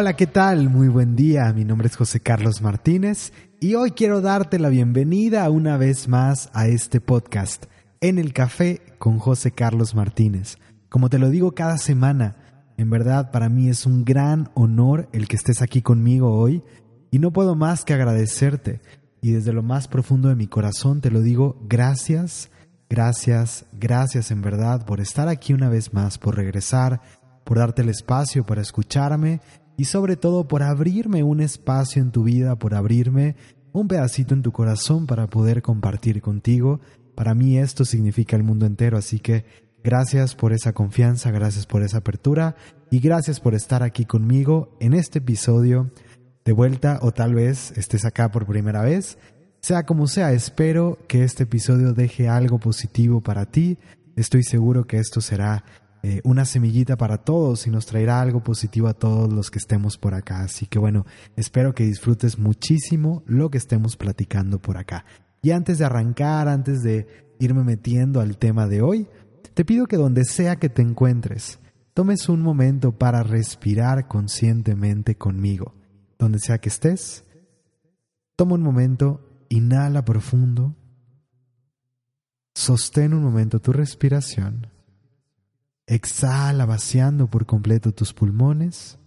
[0.00, 0.70] Hola, ¿qué tal?
[0.70, 1.52] Muy buen día.
[1.52, 6.50] Mi nombre es José Carlos Martínez y hoy quiero darte la bienvenida una vez más
[6.52, 7.64] a este podcast,
[8.00, 10.56] En el Café con José Carlos Martínez.
[10.88, 12.36] Como te lo digo cada semana,
[12.76, 16.62] en verdad para mí es un gran honor el que estés aquí conmigo hoy
[17.10, 18.80] y no puedo más que agradecerte
[19.20, 22.50] y desde lo más profundo de mi corazón te lo digo, gracias,
[22.88, 27.00] gracias, gracias en verdad por estar aquí una vez más, por regresar,
[27.42, 29.40] por darte el espacio para escucharme
[29.78, 33.36] y sobre todo por abrirme un espacio en tu vida, por abrirme
[33.72, 36.80] un pedacito en tu corazón para poder compartir contigo.
[37.14, 39.44] Para mí esto significa el mundo entero, así que
[39.84, 42.56] gracias por esa confianza, gracias por esa apertura
[42.90, 45.92] y gracias por estar aquí conmigo en este episodio
[46.44, 49.16] de vuelta o tal vez estés acá por primera vez.
[49.60, 53.78] Sea como sea, espero que este episodio deje algo positivo para ti.
[54.16, 55.64] Estoy seguro que esto será
[56.02, 59.98] eh, una semillita para todos y nos traerá algo positivo a todos los que estemos
[59.98, 60.42] por acá.
[60.42, 65.04] Así que bueno, espero que disfrutes muchísimo lo que estemos platicando por acá.
[65.42, 67.06] Y antes de arrancar, antes de
[67.40, 69.08] irme metiendo al tema de hoy,
[69.54, 71.58] te pido que donde sea que te encuentres,
[71.94, 75.74] tomes un momento para respirar conscientemente conmigo.
[76.16, 77.24] Donde sea que estés,
[78.36, 80.76] toma un momento, inhala profundo,
[82.54, 84.77] sostén un momento tu respiración
[85.90, 88.98] Exhala vaciando por completo tus pulmones.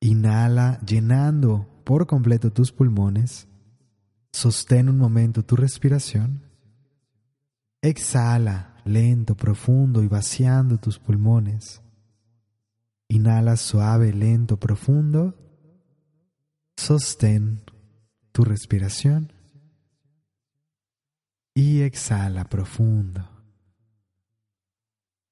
[0.00, 3.46] Inhala llenando por completo tus pulmones.
[4.32, 6.40] Sostén un momento tu respiración.
[7.82, 11.82] Exhala lento, profundo y vaciando tus pulmones.
[13.08, 15.34] Inhala suave, lento, profundo.
[16.78, 17.60] Sostén
[18.32, 19.34] tu respiración.
[21.52, 23.39] Y exhala profundo.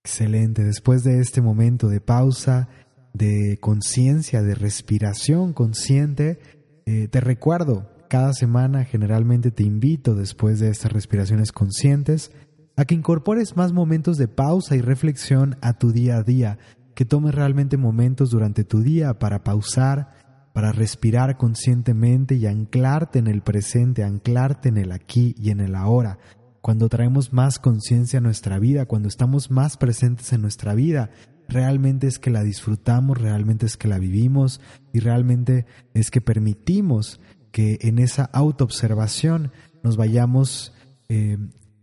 [0.08, 0.64] Excelente.
[0.64, 2.70] Después de este momento de pausa,
[3.12, 6.38] de conciencia, de respiración consciente,
[6.86, 12.32] eh, te recuerdo, cada semana generalmente te invito después de estas respiraciones conscientes
[12.74, 16.58] a que incorpores más momentos de pausa y reflexión a tu día a día,
[16.94, 20.14] que tomes realmente momentos durante tu día para pausar,
[20.54, 25.74] para respirar conscientemente y anclarte en el presente, anclarte en el aquí y en el
[25.74, 26.18] ahora,
[26.60, 31.10] cuando traemos más conciencia a nuestra vida, cuando estamos más presentes en nuestra vida,
[31.48, 34.60] realmente es que la disfrutamos, realmente es que la vivimos
[34.92, 37.20] y realmente es que permitimos
[37.50, 39.52] que en esa autoobservación
[39.82, 40.74] nos vayamos,
[41.08, 41.38] eh,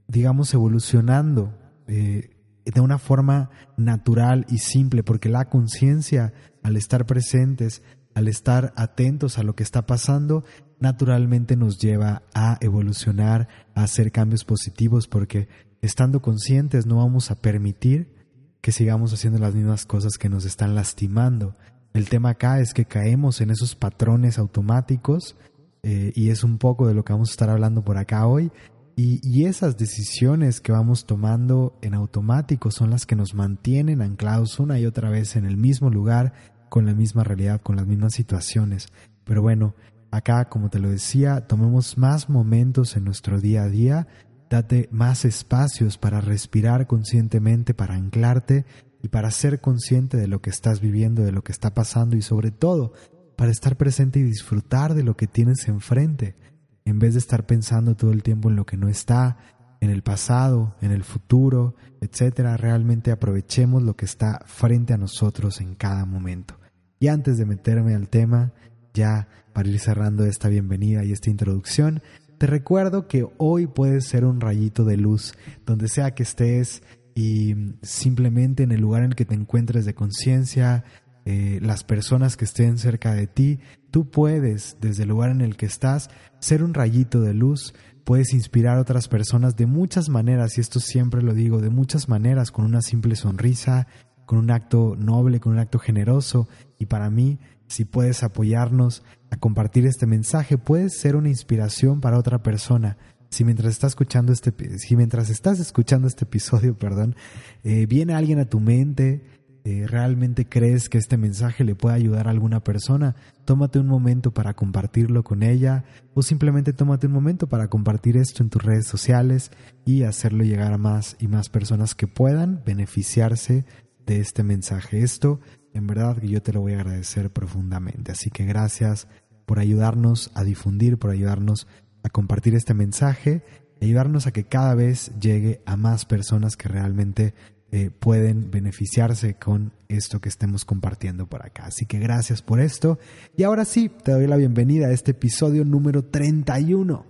[0.08, 2.30] digamos, evolucionando eh,
[2.66, 6.34] de una forma natural y simple, porque la conciencia,
[6.64, 7.82] al estar presentes,
[8.16, 10.44] al estar atentos a lo que está pasando,
[10.80, 15.48] naturalmente nos lleva a evolucionar, a hacer cambios positivos, porque
[15.82, 18.16] estando conscientes no vamos a permitir
[18.62, 21.56] que sigamos haciendo las mismas cosas que nos están lastimando.
[21.94, 25.36] El tema acá es que caemos en esos patrones automáticos
[25.84, 28.52] eh, y es un poco de lo que vamos a estar hablando por acá hoy.
[28.98, 34.58] Y, y, esas decisiones que vamos tomando en automático son las que nos mantienen anclados
[34.58, 36.34] una y otra vez en el mismo lugar,
[36.70, 38.88] con la misma realidad, con las mismas situaciones.
[39.24, 39.76] Pero bueno,
[40.16, 44.08] Acá, como te lo decía, tomemos más momentos en nuestro día a día,
[44.50, 48.66] date más espacios para respirar conscientemente, para anclarte
[49.04, 52.22] y para ser consciente de lo que estás viviendo, de lo que está pasando y
[52.22, 52.94] sobre todo
[53.36, 56.38] para estar presente y disfrutar de lo que tienes enfrente,
[56.86, 59.38] en vez de estar pensando todo el tiempo en lo que no está,
[59.80, 65.62] en el pasado, en el futuro, etcétera, realmente aprovechemos lo que está frente a nosotros
[65.62, 66.60] en cada momento.
[67.00, 68.54] Y antes de meterme al tema,
[68.94, 72.02] ya para ir cerrando esta bienvenida y esta introducción,
[72.38, 75.34] te recuerdo que hoy puedes ser un rayito de luz
[75.66, 76.84] donde sea que estés
[77.14, 80.84] y simplemente en el lugar en el que te encuentres de conciencia,
[81.24, 83.60] eh, las personas que estén cerca de ti,
[83.90, 86.10] tú puedes, desde el lugar en el que estás,
[86.40, 87.74] ser un rayito de luz,
[88.06, 92.08] puedes inspirar a otras personas de muchas maneras, y esto siempre lo digo, de muchas
[92.08, 93.88] maneras, con una simple sonrisa,
[94.26, 96.48] con un acto noble, con un acto generoso,
[96.80, 102.18] y para mí si puedes apoyarnos a compartir este mensaje, puedes ser una inspiración para
[102.18, 102.98] otra persona.
[103.30, 107.16] Si mientras estás escuchando este, si mientras estás escuchando este episodio, perdón,
[107.64, 109.24] eh, viene alguien a tu mente,
[109.68, 113.16] eh, realmente crees que este mensaje le puede ayudar a alguna persona,
[113.46, 118.44] tómate un momento para compartirlo con ella o simplemente tómate un momento para compartir esto
[118.44, 119.50] en tus redes sociales
[119.84, 123.66] y hacerlo llegar a más y más personas que puedan beneficiarse
[124.06, 125.00] de este mensaje.
[125.00, 125.40] Esto
[125.74, 128.12] en verdad que yo te lo voy a agradecer profundamente.
[128.12, 129.08] Así que gracias
[129.48, 131.66] por ayudarnos a difundir, por ayudarnos
[132.04, 133.44] a compartir este mensaje,
[133.82, 137.34] ayudarnos a que cada vez llegue a más personas que realmente
[137.76, 141.66] eh, pueden beneficiarse con esto que estemos compartiendo por acá.
[141.66, 143.00] Así que gracias por esto.
[143.36, 147.06] Y ahora sí, te doy la bienvenida a este episodio número 31.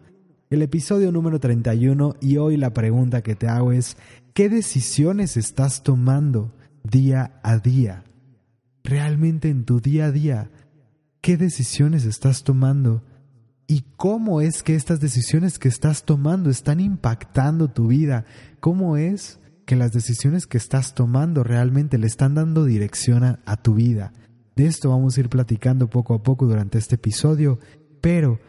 [0.50, 3.96] El episodio número 31 y hoy la pregunta que te hago es,
[4.34, 6.52] ¿qué decisiones estás tomando
[6.84, 8.04] día a día?
[8.84, 10.50] Realmente en tu día a día,
[11.22, 13.04] ¿qué decisiones estás tomando?
[13.68, 18.26] ¿Y cómo es que estas decisiones que estás tomando están impactando tu vida?
[18.60, 23.74] ¿Cómo es que las decisiones que estás tomando realmente le están dando dirección a, tu
[23.74, 24.14] vida.
[24.56, 27.60] De esto vamos a ir platicando poco a poco durante este episodio,
[28.00, 28.40] pero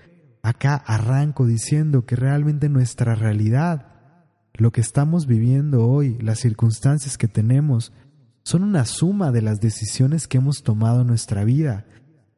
[0.42, 3.88] acá arranco diciendo que realmente nuestra realidad,
[4.54, 7.92] lo que estamos viviendo hoy, las circunstancias que tenemos,
[8.42, 11.86] son una suma de las decisiones que hemos tomado en nuestra vida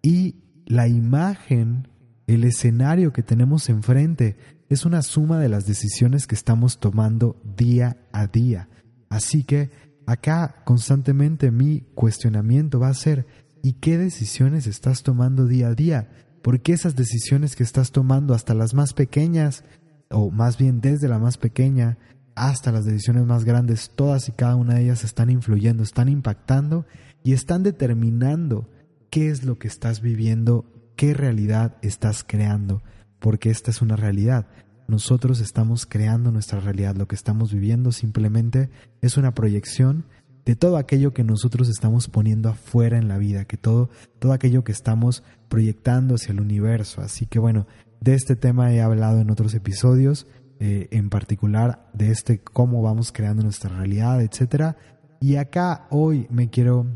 [0.01, 1.89] y la imagen,
[2.27, 4.37] el escenario que tenemos enfrente
[4.69, 8.69] es una suma de las decisiones que estamos tomando día a día.
[9.09, 9.71] Así que
[10.07, 13.27] acá constantemente mi cuestionamiento va a ser
[13.63, 16.11] ¿y qué decisiones estás tomando día a día?
[16.43, 19.65] Porque esas decisiones que estás tomando hasta las más pequeñas,
[20.11, 21.99] o más bien desde la más pequeña
[22.35, 26.87] hasta las decisiones más grandes, todas y cada una de ellas están influyendo, están impactando
[27.25, 28.71] y están determinando
[29.11, 32.83] qué es lo que estás viviendo, qué realidad estás creando
[33.19, 34.47] porque esta es una realidad.
[34.87, 38.71] Nosotros estamos creando nuestra realidad, lo que estamos viviendo simplemente
[39.03, 40.05] es una proyección
[40.47, 44.65] de todo aquello que nosotros estamos poniendo afuera en la vida, que todo, todo aquello
[44.65, 47.03] que estamos proyectando hacia el universo.
[47.03, 47.67] Así que bueno,
[48.01, 50.27] de este tema he hablado en otros episodios,
[50.59, 54.79] eh, en particular de este cómo vamos creando nuestra realidad, etcétera.
[55.21, 56.87] Y acá hoy me quiero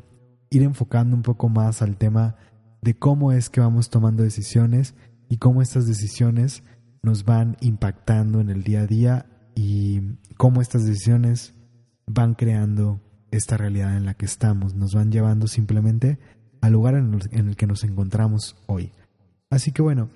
[0.49, 2.37] ir enfocando un poco más al tema
[2.81, 4.95] de cómo es que vamos tomando decisiones
[5.32, 6.62] y cómo estas decisiones
[7.02, 11.55] nos van impactando en el día a día y cómo estas decisiones
[12.06, 13.00] van creando
[13.31, 16.19] esta realidad en la que estamos, nos van llevando simplemente
[16.61, 18.93] al lugar en el que nos encontramos hoy.
[19.49, 20.11] Así que bueno,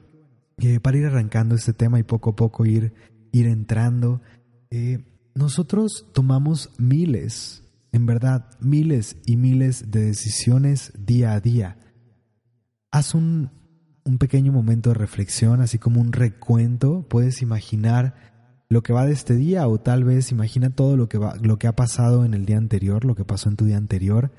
[0.58, 2.92] eh, para ir arrancando este tema y poco a poco ir,
[3.32, 4.20] ir entrando,
[4.68, 5.02] eh,
[5.34, 11.78] nosotros tomamos miles, en verdad, miles y miles de decisiones día a día.
[12.90, 13.50] Haz un
[14.06, 18.14] un pequeño momento de reflexión, así como un recuento, puedes imaginar
[18.68, 21.58] lo que va de este día o tal vez imagina todo lo que, va, lo
[21.58, 24.32] que ha pasado en el día anterior, lo que pasó en tu día anterior.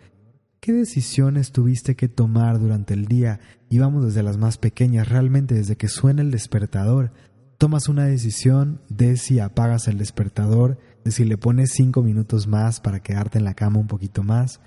[0.59, 3.39] ¿Qué decisiones tuviste que tomar durante el día?
[3.69, 7.11] Y vamos desde las más pequeñas, realmente desde que suena el despertador.
[7.57, 12.79] Tomas una decisión de si apagas el despertador, de si le pones cinco minutos más
[12.79, 14.61] para quedarte en la cama un poquito más.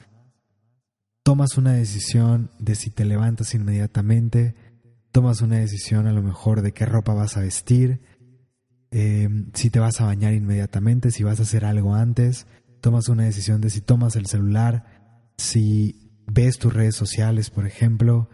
[1.22, 4.54] Tomas una decisión de si te levantas inmediatamente,
[5.12, 8.00] tomas una decisión a lo mejor de qué ropa vas a vestir,
[8.90, 12.46] eh, si te vas a bañar inmediatamente, si vas a hacer algo antes,
[12.80, 18.28] tomas una decisión de si tomas el celular, si ves tus redes sociales, por ejemplo,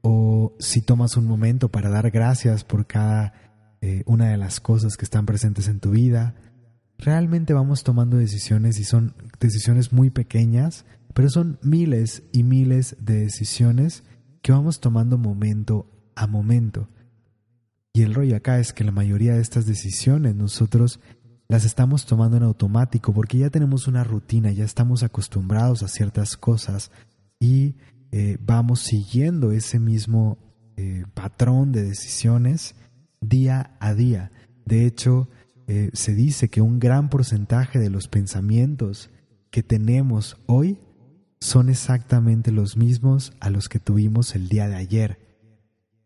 [0.00, 3.32] o si tomas un momento para dar gracias por cada
[3.80, 6.34] eh, una de las cosas que están presentes en tu vida.
[6.98, 10.84] Realmente vamos tomando decisiones y son decisiones muy pequeñas,
[11.14, 14.04] pero son miles y miles de decisiones
[14.42, 16.88] que vamos tomando momento a momento.
[17.92, 21.00] Y el rollo acá es que la mayoría de estas decisiones nosotros
[21.48, 26.36] las estamos tomando en automático porque ya tenemos una rutina, ya estamos acostumbrados a ciertas
[26.36, 26.90] cosas
[27.40, 27.76] y
[28.10, 30.38] eh, vamos siguiendo ese mismo
[30.76, 32.74] eh, patrón de decisiones
[33.20, 34.32] día a día.
[34.66, 35.28] De hecho,
[35.66, 39.10] eh, se dice que un gran porcentaje de los pensamientos
[39.50, 40.78] que tenemos hoy
[41.40, 45.27] son exactamente los mismos a los que tuvimos el día de ayer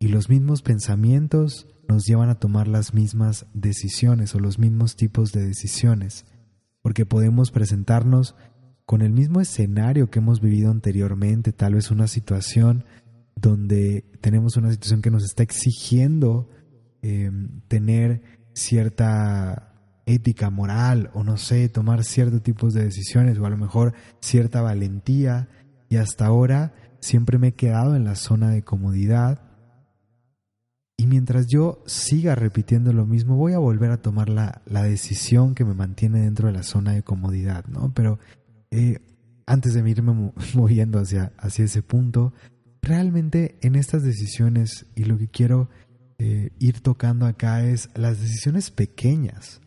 [0.03, 5.31] y los mismos pensamientos nos llevan a tomar las mismas decisiones o los mismos tipos
[5.31, 6.27] de decisiones,
[6.83, 8.35] porque podemos presentarnos
[8.85, 12.85] con el mismo escenario que hemos vivido anteriormente, tal vez una situación
[13.37, 16.49] donde tenemos una situación que nos está exigiendo
[17.01, 18.23] em, tener
[18.55, 19.73] cierta
[20.05, 24.63] ética moral o no sé, tomar ciertos tipos de decisiones o a lo mejor cierta
[24.63, 25.49] valentía
[25.89, 29.52] y hasta ahora siempre me he quedado en la zona de comodidad
[31.03, 35.65] y mientras yo siga repitiendo lo mismo, voy a volver a tomar la, decisión que
[35.65, 37.93] me mantiene dentro de la zona de comodidad, ¿no?
[37.93, 38.21] Pero
[38.71, 39.01] eh,
[39.45, 42.33] antes de irme moviendo hacia, hacia ese punto,
[42.83, 45.69] realmente en estas decisiones, y lo que quiero
[46.21, 49.61] eh, ir tocando acá es las decisiones pequeñas,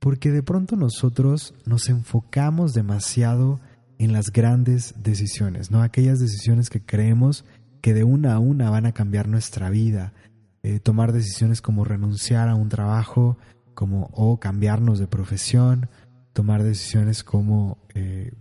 [0.00, 3.58] porque de pronto nosotros nos enfocamos demasiado
[3.96, 5.80] en las grandes decisiones, ¿no?
[5.80, 7.46] Aquellas decisiones que creemos
[7.80, 10.12] que de una a una van a cambiar nuestra vida,
[10.64, 13.36] eh, tomar decisiones como renunciar a un trabajo,
[13.74, 15.90] como o cambiarnos de profesión,
[16.32, 18.32] tomar decisiones como, eh,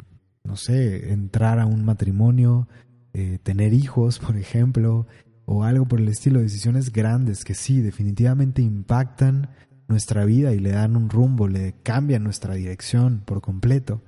[0.46, 2.70] no sé, entrar a un matrimonio,
[3.13, 5.06] eh, tener hijos, por ejemplo,
[5.44, 9.50] o algo por el estilo, decisiones grandes que sí, definitivamente impactan
[9.89, 14.01] nuestra vida y le dan un rumbo, le cambian nuestra dirección por completo.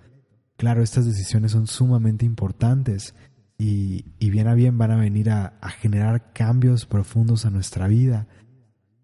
[0.55, 3.13] Claro, estas decisiones son sumamente importantes
[3.57, 8.27] y, bien a bien van a venir a, a generar cambios profundos a nuestra vida.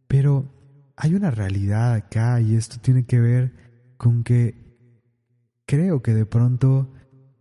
[0.07, 0.53] Pero
[0.95, 3.53] hay una realidad acá y esto tiene que ver
[3.97, 4.77] con que
[5.65, 6.91] creo que de pronto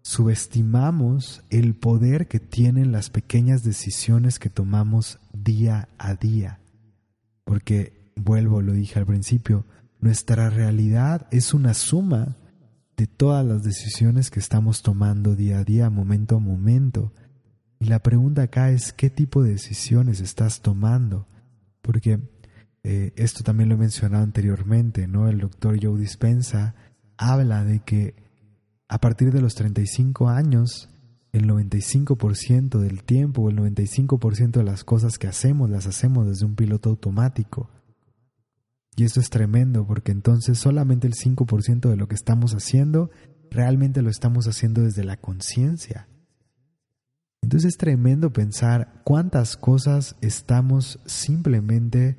[0.03, 6.61] subestimamos el poder que tienen las pequeñas decisiones que tomamos día a día.
[7.45, 9.67] Porque, vuelvo, lo dije al principio,
[10.01, 12.37] nuestra realidad es una suma
[13.01, 17.15] de todas las decisiones que estamos tomando día a día, momento a momento.
[17.79, 21.27] Y la pregunta acá es qué tipo de decisiones estás tomando.
[21.81, 22.21] Porque
[22.83, 25.31] eh, esto también lo he mencionado anteriormente, ¿no?
[25.31, 26.75] El doctor Joe Dispensa
[27.17, 28.17] habla de que
[28.87, 30.91] a partir de los 35 años,
[31.33, 36.55] el 95% del tiempo el 95% de las cosas que hacemos las hacemos desde un
[36.55, 37.71] piloto automático.
[38.97, 43.11] Y esto es tremendo porque entonces solamente el 5% de lo que estamos haciendo
[43.51, 46.09] realmente lo estamos haciendo desde la conciencia.
[47.43, 52.19] Entonces es tremendo pensar cuántas cosas estamos simplemente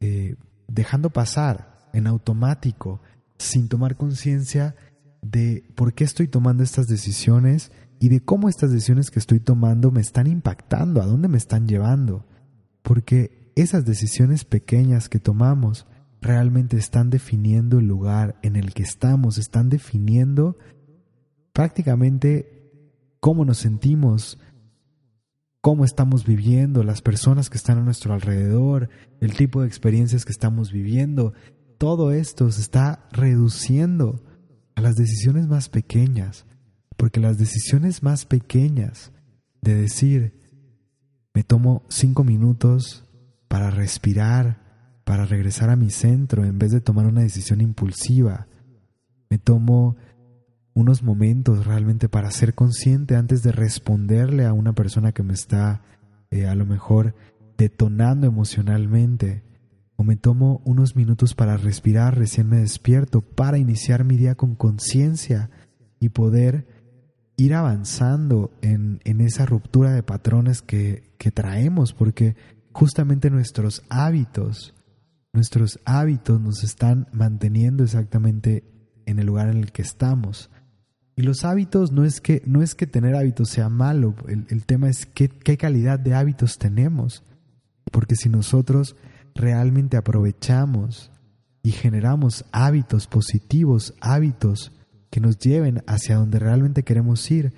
[0.00, 0.36] eh,
[0.68, 3.00] dejando pasar en automático,
[3.38, 4.76] sin tomar conciencia
[5.22, 9.90] de por qué estoy tomando estas decisiones y de cómo estas decisiones que estoy tomando
[9.90, 12.26] me están impactando, a dónde me están llevando.
[12.82, 15.86] Porque esas decisiones pequeñas que tomamos
[16.20, 20.58] realmente están definiendo el lugar en el que estamos, están definiendo
[21.52, 22.70] prácticamente
[23.20, 24.38] cómo nos sentimos,
[25.60, 28.88] cómo estamos viviendo, las personas que están a nuestro alrededor,
[29.20, 31.32] el tipo de experiencias que estamos viviendo.
[31.78, 34.22] Todo esto se está reduciendo
[34.74, 36.46] a las decisiones más pequeñas,
[36.96, 39.12] porque las decisiones más pequeñas
[39.60, 40.34] de decir,
[41.34, 43.04] me tomo cinco minutos
[43.48, 44.67] para respirar,
[45.08, 48.46] para regresar a mi centro en vez de tomar una decisión impulsiva,
[49.30, 49.96] me tomo
[50.74, 55.80] unos momentos realmente para ser consciente antes de responderle a una persona que me está
[56.30, 57.14] eh, a lo mejor
[57.56, 59.44] detonando emocionalmente
[59.96, 64.56] o me tomo unos minutos para respirar recién me despierto, para iniciar mi día con
[64.56, 65.48] conciencia
[66.00, 66.66] y poder
[67.38, 72.36] ir avanzando en, en, esa ruptura de patrones que, que traemos, porque
[72.72, 74.74] justamente nuestros hábitos,
[75.38, 78.64] nuestros hábitos nos están manteniendo exactamente
[79.06, 80.50] en el lugar en el que estamos.
[81.14, 84.66] Y los hábitos no es que, no es que tener hábitos sea malo, el, el
[84.66, 87.22] tema es qué, qué calidad de hábitos tenemos.
[87.92, 88.96] Porque si nosotros
[89.32, 91.12] realmente aprovechamos
[91.62, 94.72] y generamos hábitos positivos, hábitos
[95.08, 97.52] que nos lleven hacia donde realmente queremos ir,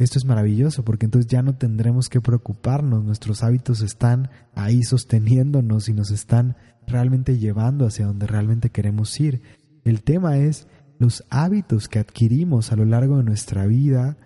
[0.00, 5.90] esto es maravilloso porque entonces ya no tendremos que preocuparnos, nuestros hábitos están ahí sosteniéndonos
[5.90, 9.42] y nos están realmente llevando hacia donde realmente queremos ir.
[9.84, 10.66] El tema es
[10.98, 14.16] los hábitos que adquirimos a lo largo de nuestra vida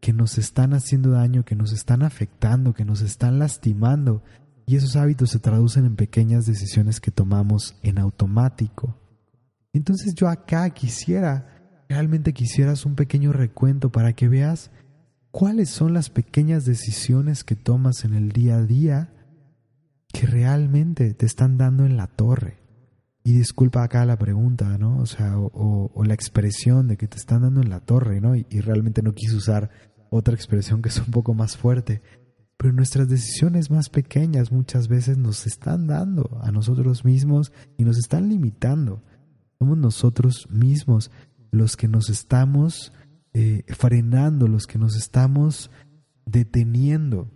[0.00, 4.22] que nos están haciendo daño, que nos están afectando, que nos están lastimando,
[4.64, 8.96] y esos hábitos se traducen en pequeñas decisiones que tomamos en automático.
[9.74, 14.70] Entonces yo acá quisiera, realmente quisieras un pequeño recuento para que veas
[15.38, 19.12] cuáles son las pequeñas decisiones que tomas en el día a día
[20.12, 22.58] que realmente te están dando en la torre.
[23.22, 24.98] Y disculpa acá la pregunta, ¿no?
[24.98, 28.34] O sea, o, la expresión de que te están dando en la torre, ¿no?
[28.34, 29.70] Y, y realmente no quise usar
[30.10, 32.02] otra expresión que es un poco más fuerte.
[32.56, 37.96] Pero nuestras decisiones más pequeñas muchas veces nos están dando a nosotros mismos y nos
[37.96, 39.04] están limitando.
[39.60, 41.12] Somos nosotros mismos
[41.52, 42.92] los que nos estamos
[43.40, 45.70] eh, frenando, los que nos estamos
[46.26, 47.30] deteniendo.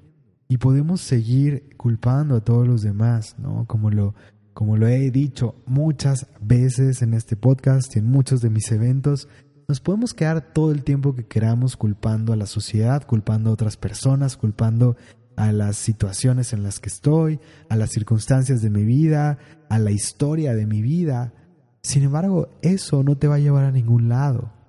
[0.49, 3.67] Y podemos seguir culpando a todos los demás, ¿no?
[3.69, 4.17] Como lo,
[4.53, 9.29] como lo he dicho muchas veces en este podcast y en muchos de mis eventos,
[9.69, 13.77] nos podemos quedar todo el tiempo que queramos culpando a la sociedad, culpando a otras
[13.77, 14.97] personas, culpando
[15.37, 19.93] a las situaciones en las que estoy, a las circunstancias de mi vida, a la
[19.93, 21.33] historia de mi vida.
[21.81, 24.62] Sin embargo, eso no te va a llevar a ningún lado.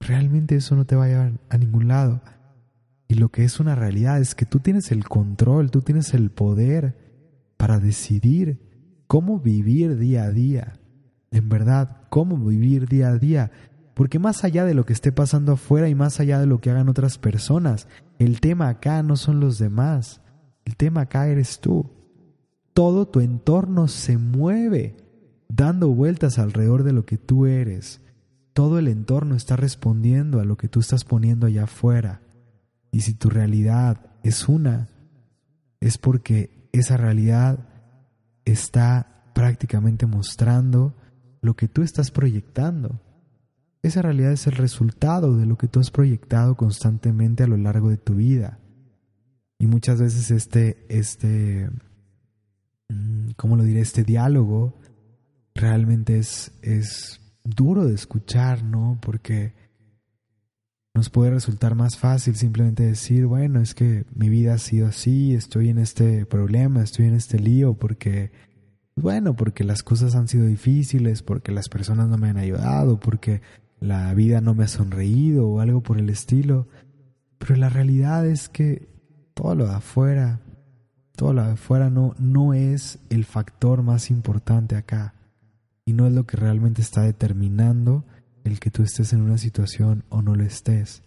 [0.00, 2.22] Realmente eso no te va a llevar a ningún lado.
[3.06, 6.30] Y lo que es una realidad es que tú tienes el control, tú tienes el
[6.30, 6.96] poder
[7.56, 8.60] para decidir
[9.06, 10.74] cómo vivir día a día.
[11.30, 13.50] En verdad, cómo vivir día a día.
[13.94, 16.70] Porque más allá de lo que esté pasando afuera y más allá de lo que
[16.70, 17.86] hagan otras personas,
[18.18, 20.22] el tema acá no son los demás.
[20.64, 21.90] El tema acá eres tú.
[22.72, 24.96] Todo tu entorno se mueve
[25.48, 28.00] dando vueltas alrededor de lo que tú eres.
[28.60, 32.20] Todo el entorno está respondiendo a lo que tú estás poniendo allá afuera.
[32.92, 34.90] Y si tu realidad es una,
[35.80, 37.66] es porque esa realidad
[38.44, 40.94] está prácticamente mostrando
[41.40, 43.00] lo que tú estás proyectando.
[43.82, 47.88] Esa realidad es el resultado de lo que tú has proyectado constantemente a lo largo
[47.88, 48.58] de tu vida.
[49.58, 51.70] Y muchas veces este, este,
[52.90, 53.80] mm, ¿cómo lo diré?
[53.80, 54.78] Este diálogo
[55.54, 57.19] realmente es, es
[57.50, 58.98] duro de escuchar, ¿no?
[59.00, 59.52] Porque
[60.94, 65.34] nos puede resultar más fácil simplemente decir, bueno, es que mi vida ha sido así,
[65.34, 68.32] estoy en este problema, estoy en este lío, porque,
[68.96, 73.40] bueno, porque las cosas han sido difíciles, porque las personas no me han ayudado, porque
[73.78, 76.66] la vida no me ha sonreído o algo por el estilo.
[77.38, 78.88] Pero la realidad es que
[79.34, 80.40] todo lo de afuera,
[81.16, 85.14] todo lo de afuera no, no es el factor más importante acá
[85.90, 88.04] y no es lo que realmente está determinando
[88.44, 91.02] el que tú estés en una situación o no lo estés.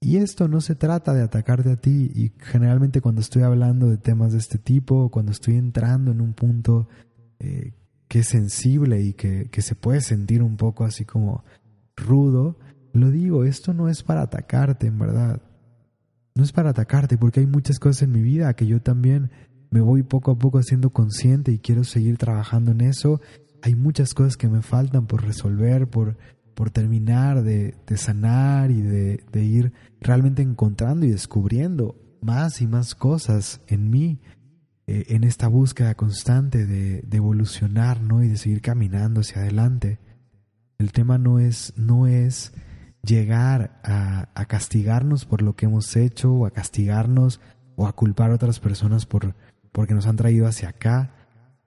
[0.00, 3.98] Y esto no se trata de atacarte a ti y generalmente cuando estoy hablando de
[3.98, 6.88] temas de este tipo, cuando estoy entrando en un punto
[7.40, 7.74] eh,
[8.08, 11.44] que es sensible y que, que se puede sentir un poco así como
[11.94, 12.56] rudo,
[12.94, 15.42] lo digo, esto no es para atacarte, en verdad.
[16.34, 19.30] No es para atacarte, porque hay muchas cosas en mi vida que yo también
[19.70, 23.20] me voy poco a poco haciendo consciente y quiero seguir trabajando en eso.
[23.62, 26.16] Hay muchas cosas que me faltan por resolver, por,
[26.54, 33.60] por terminar de, sanar y de, ir realmente encontrando y descubriendo más y más cosas
[33.66, 34.20] en mí,
[34.86, 38.22] eh, en esta búsqueda constante de, de evolucionar ¿no?
[38.22, 39.98] y de seguir caminando hacia adelante.
[40.78, 42.52] El tema no es, no es
[43.02, 47.40] llegar a, a, castigarnos por lo que hemos hecho o a castigarnos
[47.76, 49.34] o a culpar a otras personas por
[49.72, 51.14] porque nos han traído hacia acá.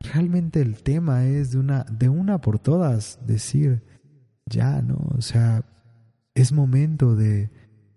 [0.03, 3.83] Realmente el tema es de una, de una por todas decir,
[4.45, 4.97] ya, ¿no?
[5.17, 5.65] O sea,
[6.35, 7.49] es momento de,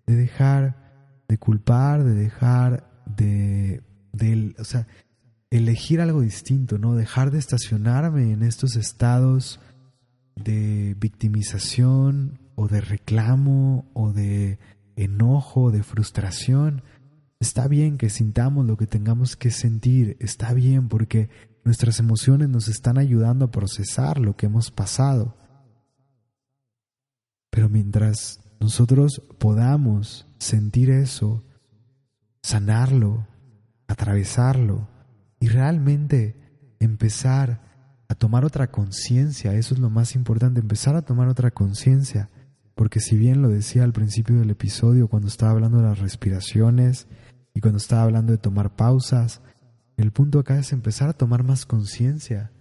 [0.05, 0.87] de dejar
[1.27, 4.87] de culpar, de dejar de, de, o sea,
[5.49, 6.95] elegir algo distinto, ¿no?
[6.95, 9.59] Dejar de estacionarme en estos estados
[10.35, 14.59] de victimización o de reclamo o de
[14.95, 16.83] enojo, de frustración.
[17.39, 21.29] Está bien que sintamos lo que tengamos que sentir, está bien porque
[21.67, 25.35] nuestras emociones nos están ayudando a procesar lo que hemos pasado.
[27.49, 31.43] Pero mientras nosotros podamos sentir eso,
[32.41, 33.27] sanarlo,
[33.87, 34.87] atravesarlo
[35.41, 36.37] y realmente
[36.79, 37.61] empezar
[38.07, 42.29] a tomar otra conciencia, eso es lo más importante, empezar a tomar otra conciencia,
[42.75, 47.07] porque si bien lo decía al principio del episodio cuando estaba hablando de las respiraciones
[47.53, 49.41] y cuando estaba hablando de tomar pausas,
[49.97, 52.51] el punto acá es empezar a tomar más conciencia.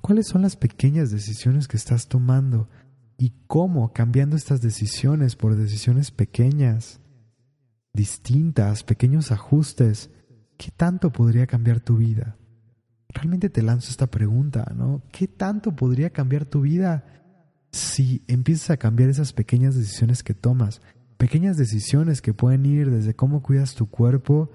[0.00, 2.68] ¿Cuáles son las pequeñas decisiones que estás tomando
[3.18, 7.00] y cómo cambiando estas decisiones por decisiones pequeñas,
[7.92, 10.10] distintas, pequeños ajustes,
[10.56, 12.36] qué tanto podría cambiar tu vida?
[13.12, 15.02] realmente te lanzo esta pregunta, ¿no?
[15.12, 17.04] ¿Qué tanto podría cambiar tu vida
[17.72, 20.80] si empiezas a cambiar esas pequeñas decisiones que tomas?
[21.16, 24.50] Pequeñas decisiones que pueden ir desde cómo cuidas tu cuerpo,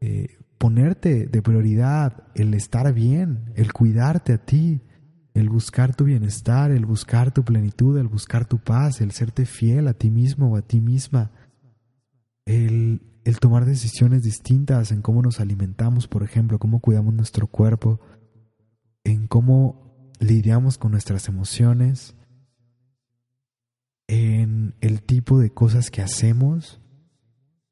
[0.00, 4.82] eh, ponerte de prioridad el estar bien, el cuidarte a ti,
[5.34, 9.88] el buscar tu bienestar, el buscar tu plenitud, el buscar tu paz, el serte fiel
[9.88, 11.30] a ti mismo o a ti misma,
[12.44, 18.00] el el tomar decisiones distintas en cómo nos alimentamos, por ejemplo, cómo cuidamos nuestro cuerpo,
[19.04, 22.16] en cómo lidiamos con nuestras emociones,
[24.06, 26.80] en el tipo de cosas que hacemos.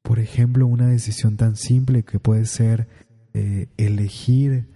[0.07, 2.87] Por ejemplo, una decisión tan simple que puede ser
[3.33, 4.69] eh, elegir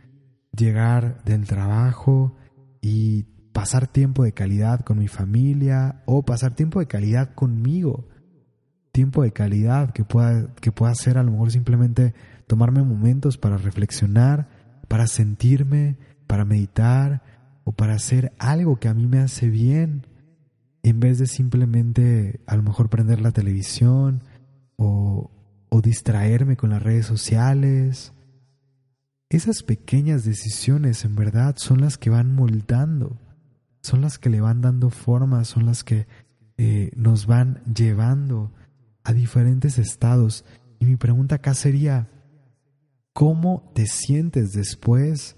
[0.53, 2.35] llegar del trabajo
[2.81, 8.09] y pasar tiempo de calidad con mi familia o pasar tiempo de calidad conmigo.
[8.91, 12.13] Tiempo de calidad que pueda, que pueda ser a lo mejor simplemente
[12.45, 14.49] tomarme momentos para reflexionar,
[14.89, 15.95] para sentirme,
[16.27, 17.23] para meditar
[17.63, 20.07] o para hacer algo que a mí me hace bien,
[20.83, 24.23] en vez de simplemente a lo mejor prender la televisión
[24.81, 28.13] o, distraerme con las redes sociales.
[29.29, 33.17] Esas pequeñas decisiones en verdad son las que van moldando,
[33.81, 36.05] son las que le van dando forma, son las que
[36.57, 38.51] eh, nos van llevando
[39.03, 40.45] a diferentes estados.
[40.79, 42.09] Y mi pregunta acá sería,
[43.13, 45.35] ¿cómo te sientes después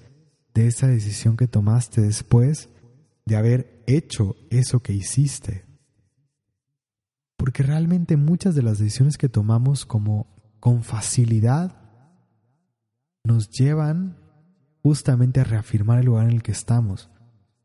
[0.53, 2.69] de esa decisión que tomaste, después
[3.25, 5.63] de haber hecho eso que hiciste?
[7.43, 10.27] Porque realmente muchas de las decisiones que tomamos como
[10.61, 11.75] con facilidad
[13.25, 14.15] nos llevan
[14.81, 17.09] justamente a reafirmar el lugar en el que estamos.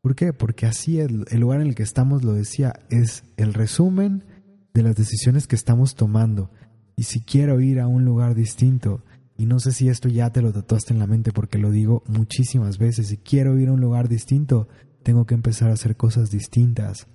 [0.01, 0.33] ¿Por qué?
[0.33, 4.25] Porque así el, el lugar en el que estamos, lo decía, es el resumen
[4.73, 6.51] de las decisiones que estamos tomando.
[6.97, 9.05] Y si quiero ir a un lugar distinto,
[9.37, 12.03] y no sé si esto ya te lo tatuaste en la mente porque lo digo
[12.05, 14.67] muchísimas veces, si quiero ir a un lugar distinto,
[15.03, 17.07] tengo que empezar a hacer cosas distintas.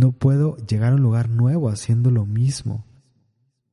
[0.00, 2.86] No puedo llegar a un lugar nuevo haciendo lo mismo.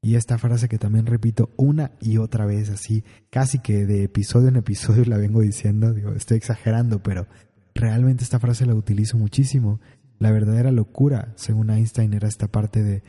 [0.01, 4.49] Y esta frase que también repito una y otra vez, así, casi que de episodio
[4.49, 7.27] en episodio la vengo diciendo, digo, estoy exagerando, pero
[7.73, 9.79] realmente esta frase la utilizo muchísimo.
[10.19, 13.03] La verdadera locura, según Einstein, era esta parte de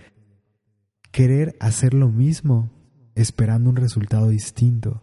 [1.10, 2.70] querer hacer lo mismo
[3.16, 5.02] esperando un resultado distinto.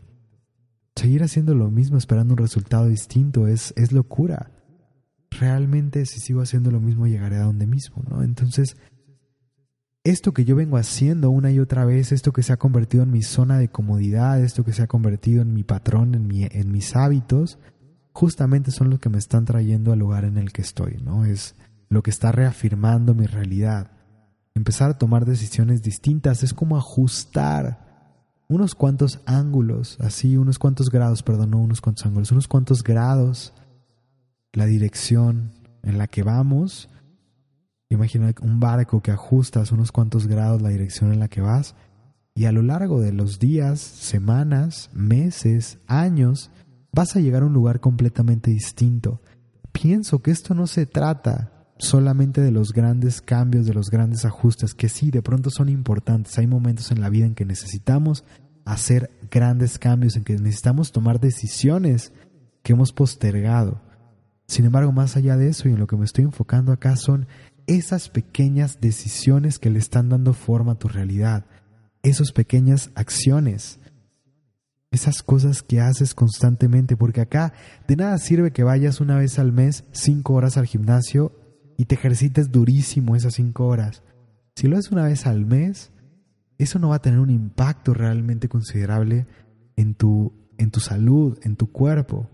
[0.95, 4.54] Seguir haciendo lo mismo esperando un resultado distinto es, es locura.
[5.39, 8.23] Realmente si sigo haciendo lo mismo llegaré a donde mismo, ¿no?
[8.23, 8.77] Entonces,
[10.03, 13.11] esto que yo vengo haciendo una y otra vez, esto que se ha convertido en
[13.11, 16.71] mi zona de comodidad, esto que se ha convertido en mi patrón, en, mi, en
[16.71, 17.57] mis hábitos,
[18.13, 21.25] justamente son los que me están trayendo al lugar en el que estoy, ¿no?
[21.25, 21.55] Es
[21.89, 23.91] lo que está reafirmando mi realidad.
[24.53, 27.83] Empezar a tomar decisiones distintas es como ajustar
[28.47, 33.53] unos cuantos ángulos, así, unos cuantos grados, perdón, no unos cuantos ángulos, unos cuantos grados,
[34.55, 35.51] la dirección
[35.83, 36.89] en la que vamos.
[37.89, 41.75] Imagina un barco que ajustas unos cuantos grados la dirección en la que vas
[42.37, 46.51] y a lo largo de los días, semanas, meses, años,
[46.91, 49.21] vas a llegar a un lugar completamente distinto.
[49.71, 54.73] Pienso que esto no se trata solamente de los grandes cambios, de los grandes ajustes,
[54.73, 56.37] que sí, de pronto son importantes.
[56.37, 58.25] Hay momentos en la vida en que necesitamos
[58.65, 62.11] hacer grandes cambios, en que necesitamos tomar decisiones
[62.63, 63.81] que hemos postergado.
[64.47, 67.27] Sin embargo, más allá de eso, y en lo que me estoy enfocando acá, son
[67.67, 71.45] esas pequeñas decisiones que le están dando forma a tu realidad,
[72.03, 73.79] esas pequeñas acciones,
[74.91, 77.53] esas cosas que haces constantemente, porque acá
[77.87, 81.31] de nada sirve que vayas una vez al mes cinco horas al gimnasio
[81.77, 84.03] y te ejercites durísimo esas cinco horas.
[84.55, 85.91] Si lo haces una vez al mes,
[86.57, 89.25] eso no va a tener un impacto realmente considerable
[89.75, 92.29] en tu, en tu salud, en tu cuerpo.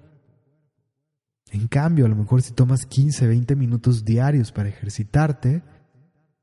[1.51, 5.61] En cambio, a lo mejor si tomas 15, 20 minutos diarios para ejercitarte,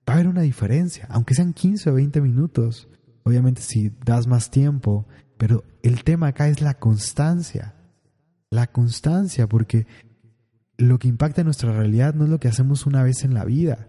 [0.07, 2.89] va a haber una diferencia, aunque sean 15 o 20 minutos.
[3.25, 5.07] Obviamente si das más tiempo,
[5.39, 7.75] pero el tema acá es la constancia.
[8.51, 9.87] La constancia, porque
[10.77, 13.45] lo que impacta en nuestra realidad no es lo que hacemos una vez en la
[13.45, 13.89] vida,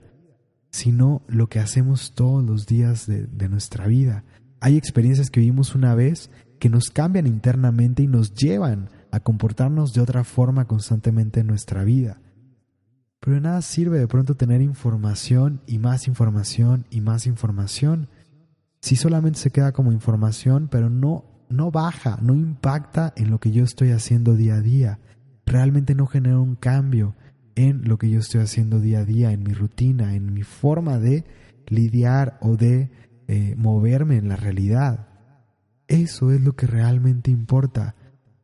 [0.71, 4.23] sino lo que hacemos todos los días de, nuestra vida.
[4.59, 9.93] Hay experiencias que vivimos una vez que nos cambian internamente y nos llevan a comportarnos
[9.93, 12.21] de otra forma constantemente en nuestra vida.
[13.19, 18.07] Pero de nada sirve de pronto tener información y más información y más información
[18.81, 23.51] si solamente se queda como información, pero no, no baja, no impacta en lo que
[23.51, 24.99] yo estoy haciendo día a día
[25.49, 27.15] realmente no genera un cambio
[27.55, 30.97] en lo que yo estoy haciendo día a día, en mi rutina, en mi forma
[30.99, 31.25] de
[31.67, 32.89] lidiar o de
[33.27, 35.07] eh, moverme en la realidad.
[35.87, 37.95] Eso es lo que realmente importa.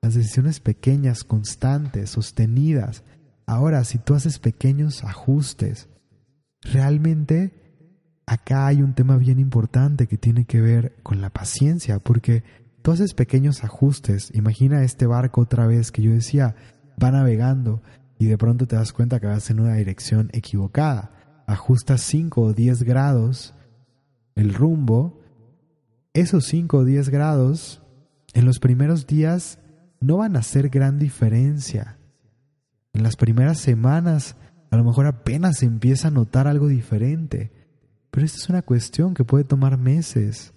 [0.06, 3.04] Las decisiones pequeñas, constantes, sostenidas.
[3.48, 5.90] Ahora, si tú haces pequeños ajustes,
[6.62, 12.44] realmente acá hay un tema bien importante que tiene que ver con la paciencia, porque
[12.84, 14.30] tú haces pequeños ajustes.
[14.36, 16.56] Imagina este barco otra vez que yo decía,
[17.04, 17.82] va navegando
[18.20, 21.14] y de pronto te das cuenta que vas en una dirección equivocada.
[21.48, 23.56] Ajustas 5 o 10 grados
[24.36, 25.20] el rumbo.
[26.14, 27.82] Esos 5 o 10 grados
[28.36, 29.58] en los primeros días
[30.06, 31.98] no van a hacer gran diferencia.
[32.94, 34.36] En las primeras semanas
[34.72, 37.52] a lo mejor apenas se empieza a notar algo diferente.
[38.12, 40.54] Pero esta es una cuestión que puede tomar meses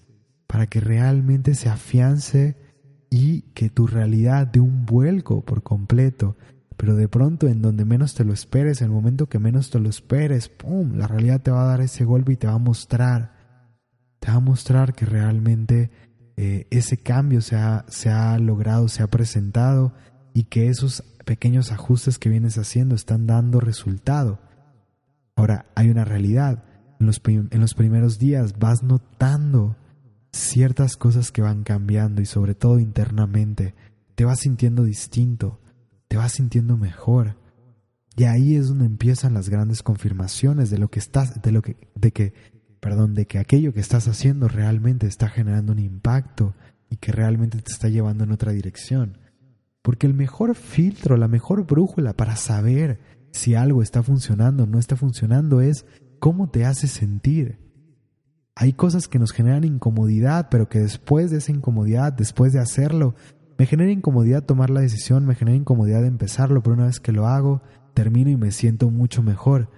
[0.47, 2.57] para que realmente se afiance
[3.11, 6.37] y que tu realidad dé un vuelco por completo.
[6.77, 9.81] Pero de pronto, en donde menos te lo esperes, en el momento que menos te
[9.81, 10.95] lo esperes, ¡pum!
[10.97, 13.35] La realidad te va a dar ese golpe y te va a mostrar,
[14.21, 15.91] te va a mostrar que realmente
[16.41, 19.93] eh, ese cambio se ha, se ha logrado, se ha presentado
[20.33, 24.39] y que esos pequeños ajustes que vienes haciendo están dando resultado.
[25.35, 26.63] Ahora, hay una realidad.
[27.01, 29.77] En los, en los primeros días vas notando
[30.31, 33.75] ciertas cosas que van cambiando y sobre todo internamente,
[34.15, 35.59] te vas sintiendo distinto,
[36.07, 37.37] te vas sintiendo mejor.
[38.15, 41.89] Y ahí es donde empiezan las grandes confirmaciones de lo que estás, de lo que,
[41.97, 42.33] de que,
[42.81, 46.55] perdón, de que aquello que estás haciendo realmente está generando un impacto
[46.91, 49.19] y que realmente te está llevando en otra dirección.
[49.83, 53.01] Porque el mejor filtro, la mejor brújula para saber
[53.33, 55.87] si algo está funcionando o no está funcionando es
[56.19, 57.59] cómo te hace sentir.
[58.55, 63.15] Hay cosas que nos generan incomodidad, pero que después de esa incomodidad, después de hacerlo,
[63.57, 67.27] me genera incomodidad tomar la decisión, me genera incomodidad empezarlo, pero una vez que lo
[67.27, 67.63] hago,
[67.95, 69.71] termino y me siento mucho mejor.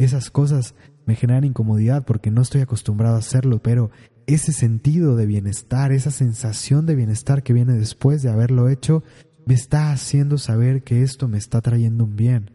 [0.00, 3.90] Esas cosas me generan incomodidad porque no estoy acostumbrado a hacerlo, pero
[4.26, 9.02] ese sentido de bienestar, esa sensación de bienestar que viene después de haberlo hecho,
[9.44, 12.52] me está haciendo saber que esto me está trayendo un bien.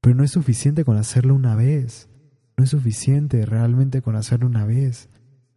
[0.00, 2.08] Pero no es suficiente con hacerlo una vez.
[2.56, 5.08] No es suficiente realmente con hacerlo una vez.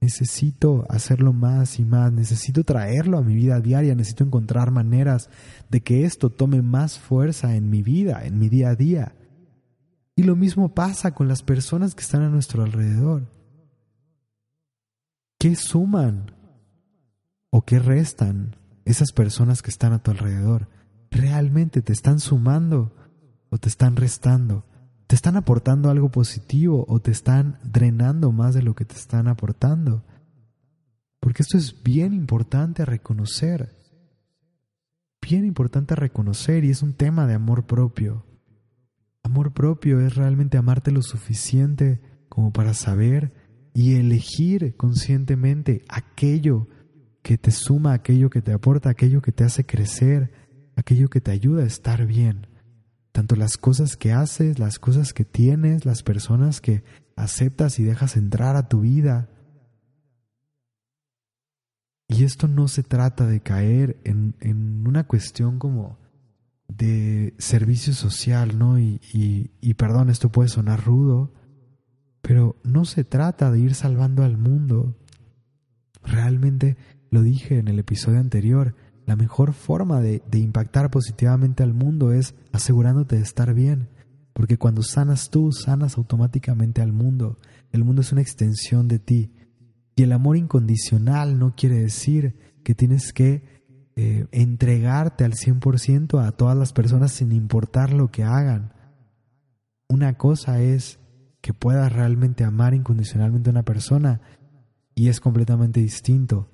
[0.02, 5.30] Necesito hacerlo más y más, necesito traerlo a mi vida diaria, necesito encontrar maneras
[5.70, 9.14] de que esto tome más fuerza en mi vida, en mi día a día.
[10.18, 13.32] Y lo mismo pasa con las personas que están a nuestro alrededor.
[15.38, 16.32] ¿Qué suman
[17.52, 20.70] o qué restan esas personas que están a tu alrededor?
[21.12, 22.96] ¿Realmente te están sumando
[23.52, 24.66] o te están restando?
[25.06, 29.28] ¿Te están aportando algo positivo o te están drenando más de lo que te están
[29.28, 30.04] aportando?
[31.20, 33.78] Porque esto es bien importante a reconocer.
[35.22, 38.27] Bien importante a reconocer y es un tema de amor propio.
[39.28, 43.34] Amor propio es realmente amarte lo suficiente como para saber
[43.74, 46.68] y elegir conscientemente aquello
[47.22, 50.32] que te suma, aquello que te aporta, aquello que te hace crecer,
[50.76, 52.48] aquello que te ayuda a estar bien
[53.18, 56.84] tanto las cosas que haces, las cosas que tienes, las personas que
[57.16, 59.28] aceptas y dejas entrar a tu vida.
[62.08, 65.98] Y esto no se trata de caer en, una cuestión como
[66.68, 68.80] de servicio social, ¿no?
[68.80, 69.00] Y,
[69.62, 71.32] y perdón, esto puede sonar rudo,
[72.22, 74.96] pero no se trata de ir salvando al mundo.
[76.04, 76.78] Realmente
[77.10, 78.76] lo dije en el episodio anterior,
[79.08, 83.88] la mejor forma de, impactar positivamente al mundo es asegurándote de estar bien.
[84.34, 87.38] Porque cuando sanas tú, sanas automáticamente al mundo.
[87.72, 89.32] El mundo es una extensión de ti.
[89.96, 93.57] Y el amor incondicional no quiere decir que tienes que
[94.00, 98.72] eh, entregarte al 100% a todas las personas sin importar lo que hagan.
[99.90, 101.00] Una cosa es
[101.42, 104.22] que puedas realmente amar incondicionalmente a una persona
[104.94, 106.48] y es completamente distinto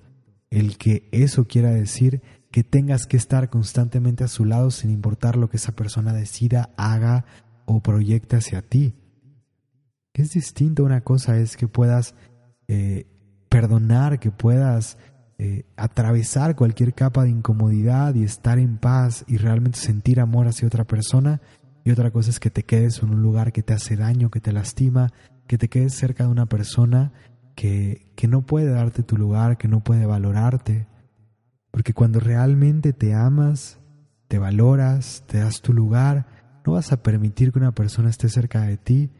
[0.51, 5.35] el que eso quiera decir que tengas que estar constantemente a su lado sin importar
[5.35, 7.25] lo que esa persona decida, haga
[7.65, 8.93] o proyecte hacia ti.
[10.13, 12.15] Es distinto, una cosa es que puedas
[12.69, 13.05] eh,
[13.49, 14.97] perdonar, que puedas
[15.37, 20.67] eh, atravesar cualquier capa de incomodidad y estar en paz y realmente sentir amor hacia
[20.67, 21.41] otra persona.
[21.83, 24.39] Y otra cosa es que te quedes en un lugar que te hace daño, que
[24.39, 25.11] te lastima,
[25.47, 27.11] que te quedes cerca de una persona
[27.55, 30.87] que, que no puede darte tu lugar, que no puede valorarte,
[31.71, 33.79] porque cuando realmente te amas,
[34.27, 36.27] te valoras, te das tu lugar,
[36.65, 39.11] no vas a permitir que una persona esté cerca de ti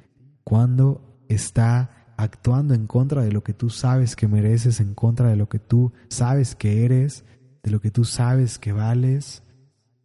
[0.43, 5.35] cuando está actuando en contra de lo que tú sabes que mereces, en contra de
[5.35, 7.25] lo que tú sabes que eres,
[7.61, 9.43] de lo que tú sabes que vales.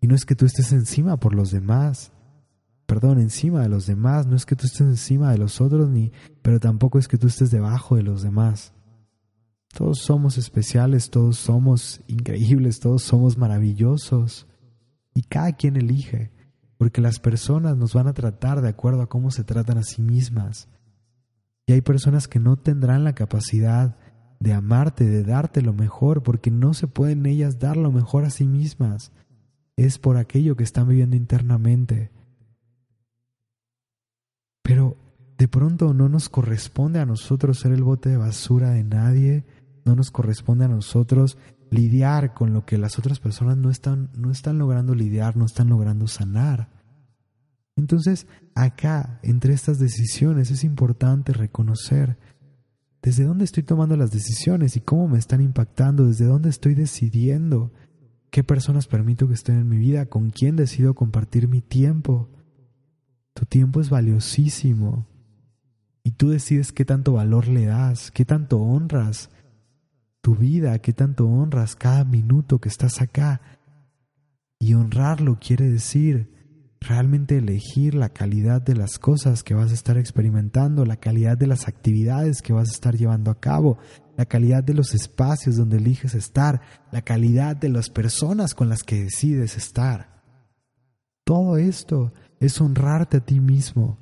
[0.00, 2.12] Y no es que tú estés encima por los demás,
[2.86, 6.10] perdón, encima de los demás, no es que tú estés encima de los otros, ni,
[6.40, 8.72] pero tampoco es que tú estés debajo de los demás.
[9.74, 14.46] Todos somos especiales, todos somos increíbles, todos somos maravillosos.
[15.14, 16.30] Y cada quien elige,
[16.78, 20.00] porque las personas nos van a tratar de acuerdo a cómo se tratan a sí
[20.00, 20.68] mismas.
[21.68, 23.98] Y hay personas que no tendrán la capacidad
[24.40, 28.30] de amarte, de darte lo mejor, porque no se pueden ellas dar lo mejor a
[28.30, 29.12] sí mismas.
[29.76, 32.10] Es por aquello que están viviendo internamente.
[34.62, 34.96] Pero
[35.36, 39.44] de pronto no nos corresponde a nosotros ser el bote de basura de nadie,
[39.84, 41.36] no nos corresponde a nosotros
[41.70, 45.68] lidiar con lo que las otras personas no están, no están logrando lidiar, no están
[45.68, 46.77] logrando sanar.
[47.78, 52.18] Entonces, acá, entre estas decisiones, es importante reconocer
[53.02, 57.72] desde dónde estoy tomando las decisiones y cómo me están impactando, desde dónde estoy decidiendo
[58.30, 62.28] qué personas permito que estén en mi vida, con quién decido compartir mi tiempo.
[63.32, 65.06] Tu tiempo es valiosísimo
[66.02, 69.30] y tú decides qué tanto valor le das, qué tanto honras
[70.20, 73.40] tu vida, qué tanto honras cada minuto que estás acá.
[74.58, 76.37] Y honrarlo quiere decir
[76.80, 81.46] realmente elegir la calidad de las cosas que vas a estar experimentando, la calidad de
[81.46, 83.78] las actividades que vas a estar llevando a cabo,
[84.16, 86.60] la calidad de los espacios donde eliges estar,
[86.92, 90.22] la calidad de las personas con las que decides estar.
[91.24, 93.98] Todo esto es honrarte a ti mismo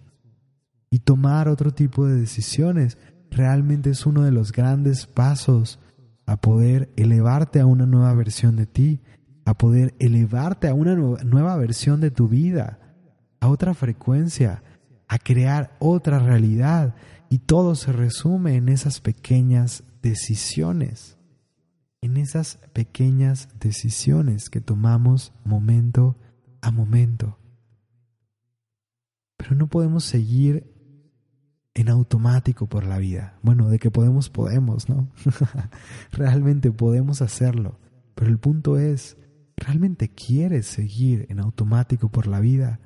[0.90, 2.98] y tomar otro tipo de decisiones.
[3.30, 5.80] Realmente es uno de los grandes pasos
[6.26, 9.00] a poder elevarte a una nueva versión de ti,
[9.46, 12.80] a poder elevarte a una nueva versión de tu vida,
[13.40, 14.64] a otra frecuencia,
[15.06, 16.96] a crear otra realidad.
[17.30, 21.16] Y todo se resume en esas pequeñas decisiones,
[22.02, 26.16] en esas pequeñas decisiones que tomamos momento
[26.60, 27.38] a momento.
[29.36, 30.72] Pero no podemos seguir
[31.74, 33.38] en automático por la vida.
[33.42, 35.08] Bueno, de que podemos, podemos, ¿no?
[36.10, 37.78] realmente podemos hacerlo.
[38.16, 39.16] Pero el punto es,
[39.56, 42.80] ¿realmente quieres seguir en automático por la vida?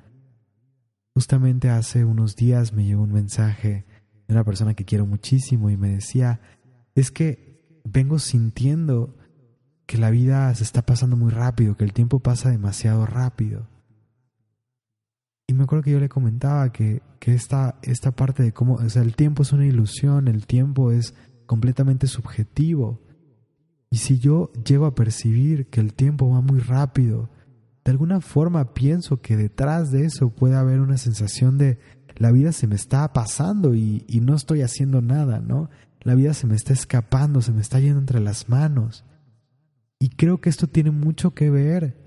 [1.13, 3.85] Justamente hace unos días me llegó un mensaje
[4.27, 6.39] de una persona que quiero muchísimo y me decía,
[6.95, 9.17] es que vengo sintiendo
[9.85, 13.67] que la vida se está pasando muy rápido, que el tiempo pasa demasiado rápido.
[15.47, 18.89] Y me acuerdo que yo le comentaba que, que esta, esta parte de cómo, o
[18.89, 21.13] sea, el tiempo es una ilusión, el tiempo es
[21.45, 23.01] completamente subjetivo.
[23.91, 27.29] Y si yo llego a percibir que el tiempo va muy rápido,
[27.83, 31.77] de alguna forma pienso que detrás de eso puede haber una sensación de
[32.15, 35.69] la vida se me está pasando y, no estoy haciendo nada, ¿no?
[36.01, 39.03] La vida se me está escapando, se me está yendo entre las manos.
[39.99, 41.97] Y creo que esto tiene mucho que ver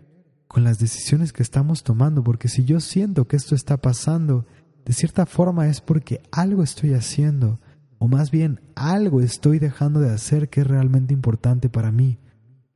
[0.48, 4.46] con las decisiones que estamos tomando, porque si yo siento que esto está pasando,
[4.84, 7.60] de cierta forma es porque algo estoy haciendo,
[7.98, 12.18] o más bien algo estoy dejando de hacer que es realmente importante para mí.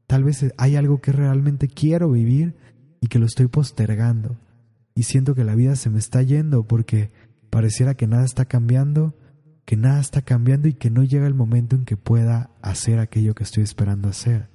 [0.07, 2.55] Tal vez hay algo que realmente quiero vivir
[3.01, 4.37] y que lo estoy postergando,
[4.99, 7.13] y siento que la vida se me está yendo porque
[7.51, 9.15] pareciera que nada está cambiando,
[9.65, 13.37] que nada está cambiando y que no llega el momento en que pueda hacer aquello
[13.37, 14.49] que estoy esperando hacer.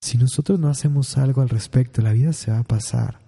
[0.00, 3.20] Si nosotros no hacemos algo al respecto, la vida se va a pasar.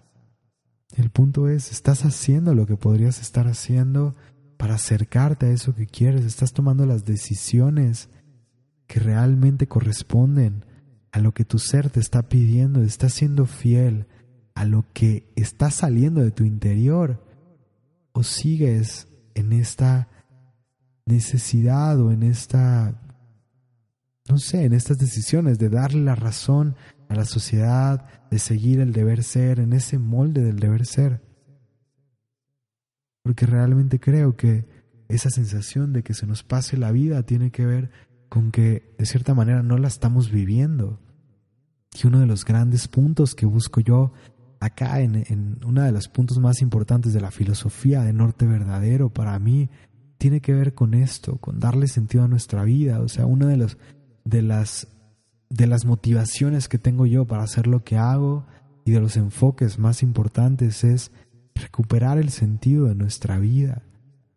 [0.96, 4.14] El punto es, ¿estás haciendo lo que podrías estar haciendo
[4.62, 6.24] para acercarte a eso que quieres?
[6.24, 8.10] ¿Estás tomando las decisiones
[8.86, 10.64] que realmente corresponden
[11.10, 12.80] a lo que tu ser te está pidiendo?
[12.80, 14.06] ¿Estás siendo fiel
[14.54, 17.26] a lo que está saliendo de tu interior?
[18.12, 20.06] ¿O sigues en esta
[21.06, 23.02] necesidad o en esta
[24.28, 26.76] no sé, en estas decisiones de darle la razón
[27.08, 31.31] a la sociedad, de seguir el deber ser, en ese molde del deber ser.
[33.22, 34.64] Porque realmente creo que
[35.08, 37.90] esa sensación de que se nos pase la vida tiene que ver
[38.28, 40.98] con que de cierta manera no la estamos viviendo.
[42.02, 44.12] Y uno de los grandes puntos que busco yo
[44.58, 49.38] acá en, uno de los puntos más importantes de la filosofía de Norte Verdadero para
[49.38, 49.68] mí
[50.18, 53.00] tiene que ver con esto, con darle sentido a nuestra vida.
[53.00, 53.76] O sea, uno de los
[54.24, 54.88] de las,
[55.50, 58.46] de las motivaciones que tengo yo para hacer lo que hago
[58.84, 61.10] y de los enfoques más importantes es
[61.62, 63.82] recuperar el sentido de nuestra vida,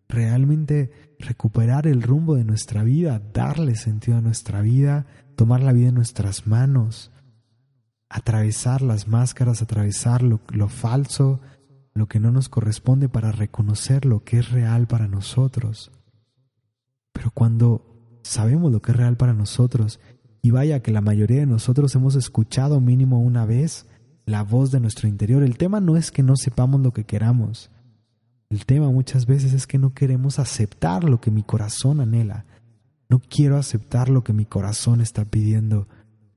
[0.08, 5.90] realmente recuperar el rumbo de nuestra vida, darle sentido a nuestra vida, tomar la vida
[5.90, 7.12] en nuestras manos,
[8.10, 11.42] atravesar las máscaras, atravesar lo, falso,
[11.94, 15.92] lo que no nos corresponde para reconocer lo que es real para nosotros.
[17.12, 20.00] Pero cuando sabemos lo que es real para nosotros.
[20.42, 23.88] Y vaya que la mayoría de nosotros hemos escuchado mínimo una vez
[24.26, 25.44] la voz de nuestro interior.
[25.44, 27.70] El tema no es que no sepamos lo que queramos.
[28.50, 32.46] El tema muchas veces es que no queremos aceptar lo que mi corazón anhela.
[33.10, 35.88] No quiero aceptar lo que mi corazón está pidiendo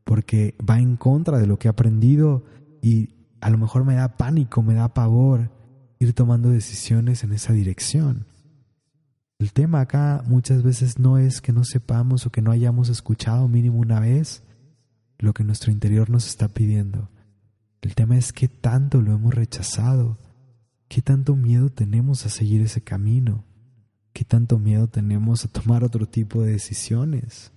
[0.05, 2.45] porque va en contra de lo que he aprendido
[2.83, 5.51] y a lo mejor me da pánico, me da pavor
[5.99, 8.27] ir tomando decisiones en esa dirección.
[9.39, 13.49] El tema acá muchas veces no es que no sepamos o que no hayamos escuchado
[13.49, 14.43] mínimo una vez
[15.19, 17.09] lo que nuestro interior nos está pidiendo.
[17.81, 20.19] El tema es qué tanto lo hemos rechazado,
[20.89, 23.45] qué tanto miedo tenemos a seguir ese camino,
[24.13, 27.53] qué tanto miedo tenemos a tomar otro tipo de decisiones.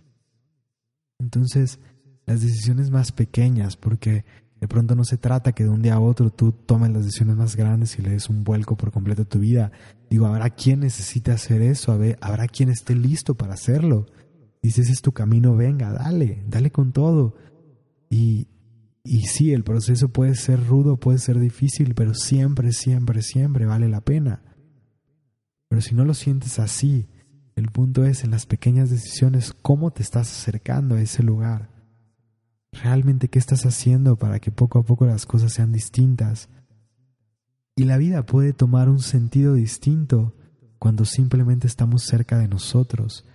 [1.19, 1.79] Entonces,
[2.25, 4.25] las decisiones más pequeñas, porque
[4.59, 7.35] de pronto no se trata que de un día a otro tú tomes las decisiones
[7.35, 9.71] más grandes y le des un vuelco por completo a tu vida.
[10.07, 14.05] Digo, habrá quien necesite hacer eso, habrá quien esté listo para hacerlo.
[14.61, 17.35] Y si ese es tu camino, venga, dale, dale con todo.
[18.07, 18.47] Y,
[19.03, 23.89] y sí, el proceso puede ser rudo, puede ser difícil, pero siempre, siempre, siempre vale
[23.89, 24.43] la pena.
[25.67, 27.07] Pero si no lo sientes así,
[27.55, 31.71] el punto es en las pequeñas decisiones cómo te estás acercando a ese lugar
[32.71, 36.49] realmente qué estás haciendo para que poco a poco las cosas sean distintas.
[37.75, 40.35] Y la vida puede tomar un sentido distinto
[40.79, 43.25] cuando simplemente estamos cerca de nosotros.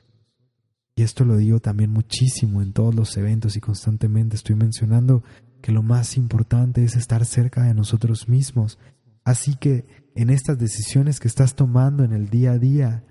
[0.97, 5.23] Y esto lo digo también muchísimo en todos los eventos y constantemente estoy mencionando
[5.63, 8.79] que lo más importante es estar cerca de nosotros mismos.
[9.23, 9.87] Así que
[10.17, 13.05] en estas decisiones que estás tomando en el día a día,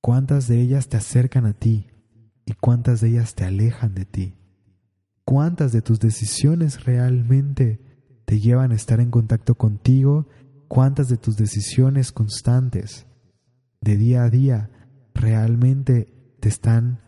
[0.00, 1.86] ¿cuántas de ellas te acercan a ti
[2.46, 4.34] y cuántas de ellas te alejan de ti?
[5.24, 7.80] cuántas de tus decisiones realmente
[8.24, 10.28] te llevan a estar en contacto contigo,
[10.68, 13.06] cuántas de tus decisiones constantes
[13.80, 14.70] de día a día
[15.14, 16.13] realmente
[16.44, 17.00] te están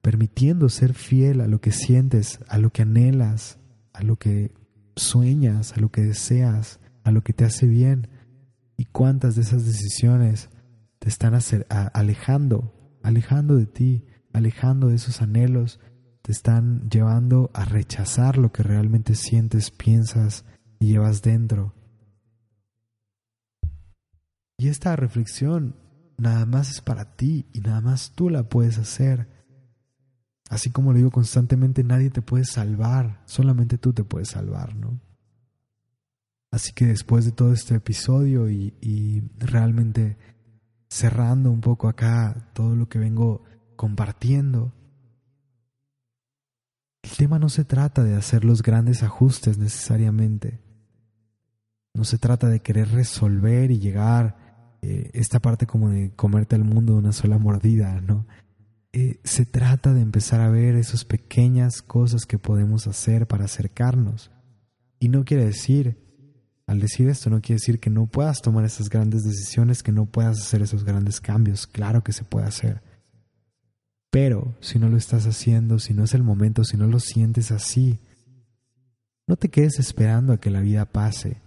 [0.00, 3.58] permitiendo ser fiel a lo que sientes, a lo que anhelas,
[3.92, 4.54] a lo que
[4.96, 8.08] sueñas, a lo que deseas, a lo que te hace bien
[8.78, 10.48] y cuántas de esas decisiones
[10.98, 11.38] te están
[11.92, 12.72] alejando,
[13.02, 15.78] alejando de ti, alejando de esos anhelos,
[16.22, 20.46] te están llevando a rechazar lo que realmente sientes, piensas
[20.78, 21.74] y llevas dentro.
[24.56, 25.74] Y esta reflexión
[26.20, 29.28] nada más es para ti y nada más tú la puedes hacer.
[30.48, 35.00] Así como lo digo constantemente, nadie te puede salvar, solamente tú te puedes salvar, ¿no?
[36.50, 40.16] Así que después de todo este episodio y, y realmente
[40.88, 43.44] cerrando un poco acá todo lo que vengo
[43.76, 44.72] compartiendo,
[47.02, 50.60] el tema no se trata de hacer los grandes ajustes necesariamente.
[51.94, 54.49] No se trata de querer resolver y llegar
[54.82, 58.26] eh, esta parte como de comerte el mundo de una sola mordida, ¿no?
[58.92, 64.30] Eh, se trata de empezar a ver esas pequeñas cosas que podemos hacer para acercarnos.
[64.98, 65.98] Y no quiere decir,
[66.66, 70.06] al decir esto, no quiere decir que no puedas tomar esas grandes decisiones, que no
[70.06, 71.66] puedas hacer esos grandes cambios.
[71.66, 72.82] Claro que se puede hacer.
[74.10, 77.52] Pero si no lo estás haciendo, si no es el momento, si no lo sientes
[77.52, 78.00] así,
[79.26, 81.40] no te quedes esperando a que la vida pase.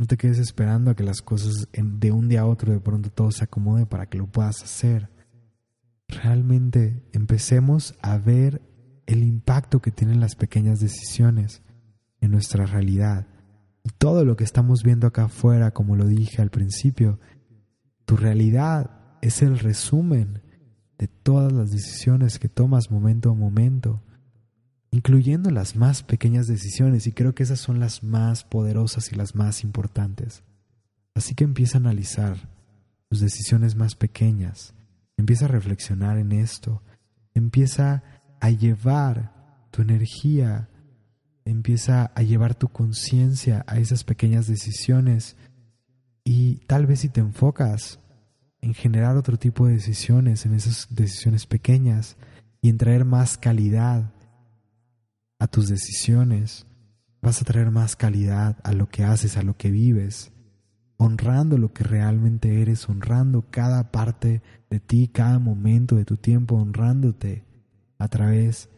[0.00, 3.10] No te quedes esperando a que las cosas de un día a otro de pronto
[3.10, 5.10] todo se acomode para que lo puedas hacer.
[6.08, 8.62] Realmente empecemos a ver
[9.04, 11.60] el impacto que tienen las pequeñas decisiones
[12.22, 13.26] en nuestra realidad.
[13.84, 17.20] Y todo lo que estamos viendo acá afuera, como lo dije al principio,
[18.06, 20.40] tu realidad es el resumen
[20.96, 24.02] de todas las decisiones que tomas momento a momento,
[24.90, 29.34] incluyendo las más pequeñas decisiones, y creo que esas son las más poderosas y las
[29.34, 30.42] más importantes.
[31.14, 32.36] Así que empieza a analizar
[33.08, 34.74] tus decisiones más pequeñas,
[35.16, 36.82] empieza a reflexionar en esto,
[37.34, 38.02] empieza
[38.40, 40.68] a llevar tu energía,
[41.44, 45.36] empieza a llevar tu conciencia a esas pequeñas decisiones
[46.24, 47.98] y tal vez si te enfocas
[48.60, 52.16] en generar otro tipo de decisiones, en esas decisiones pequeñas
[52.60, 54.12] y en traer más calidad
[55.40, 56.66] a tus decisiones.
[57.20, 60.32] Vas a traer más calidad a lo que haces, a lo que vives,
[60.96, 66.54] honrando lo que realmente eres, honrando cada parte de ti, cada momento de tu tiempo,
[66.54, 67.44] honrándote
[67.98, 68.68] a través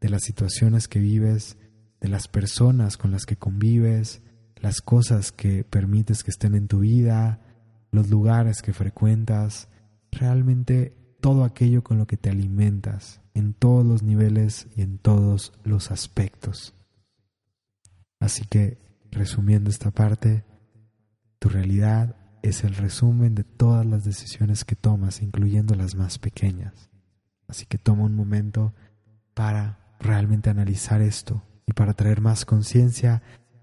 [0.00, 1.56] de las situaciones que vives,
[2.00, 4.22] de las personas con las que convives,
[4.56, 7.40] las cosas que permites que estén en tu vida,
[7.92, 9.68] los lugares que frecuentas,
[10.10, 10.96] realmente
[11.26, 15.90] todo aquello con lo que te alimentas, en todos los niveles y en todos los
[15.90, 16.72] aspectos.
[18.20, 18.78] Así que,
[19.10, 20.44] resumiendo esta parte,
[21.40, 26.90] tu realidad es el resumen de todas las decisiones que tomas, incluyendo las más pequeñas.
[27.48, 28.72] Así que toma un momento
[29.34, 33.20] para realmente analizar esto y para traer más conciencia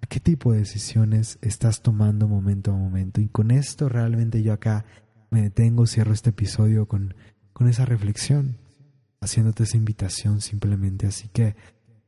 [0.09, 3.21] qué tipo de decisiones estás tomando momento a momento.
[3.21, 4.83] Y con esto realmente yo acá
[5.29, 7.15] me detengo, cierro este episodio con,
[7.53, 8.57] con esa reflexión,
[9.21, 11.07] haciéndote esa invitación simplemente.
[11.07, 11.55] Así que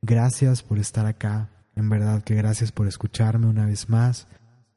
[0.01, 4.27] gracias por estar acá, en verdad que gracias por escucharme una vez más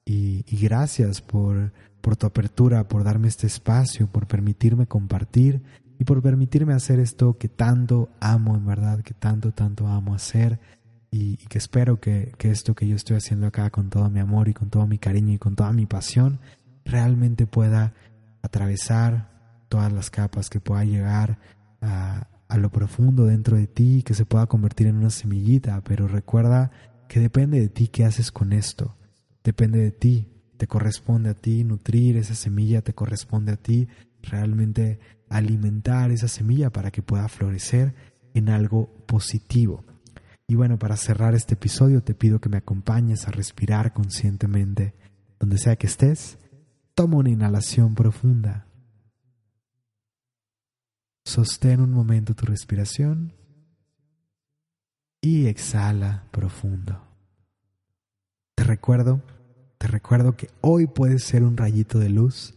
[0.04, 5.62] y, y gracias por, por tu apertura, por darme este espacio, por permitirme compartir
[5.98, 10.60] y por permitirme hacer esto que tanto amo, en verdad, que tanto, tanto amo hacer
[11.10, 14.48] y, que espero que, que, esto que yo estoy haciendo acá con todo mi amor
[14.48, 16.38] y con todo mi cariño y con toda mi pasión
[16.84, 17.94] realmente pueda
[18.42, 19.37] atravesar
[19.68, 21.38] todas las capas, que pueda llegar
[21.80, 26.08] a, a lo profundo dentro de ti, que se pueda convertir en una semillita, pero
[26.08, 26.70] recuerda
[27.08, 28.96] que depende de ti qué haces con esto,
[29.44, 33.88] depende de ti, te corresponde a ti nutrir esa semilla, te corresponde a ti
[34.22, 34.98] realmente
[35.28, 37.94] alimentar esa semilla para que pueda florecer
[38.34, 39.84] en algo positivo.
[40.46, 44.94] Y bueno, para cerrar este episodio te pido que me acompañes a respirar conscientemente.
[45.38, 46.38] Donde sea que estés,
[46.94, 48.67] toma una inhalación profunda.
[51.28, 53.34] Sostén un momento tu respiración
[55.20, 57.02] y exhala profundo.
[58.54, 59.20] Te recuerdo,
[59.76, 62.54] te recuerdo que hoy puedes ser un rayito de luz